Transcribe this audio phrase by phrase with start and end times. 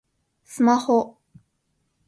[0.43, 1.19] スマホ